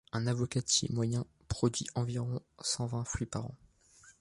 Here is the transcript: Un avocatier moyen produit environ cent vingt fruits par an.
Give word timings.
Un 0.13 0.25
avocatier 0.25 0.89
moyen 0.91 1.27
produit 1.47 1.85
environ 1.93 2.41
cent 2.59 2.87
vingt 2.87 3.03
fruits 3.05 3.27
par 3.27 3.45
an. 3.45 3.55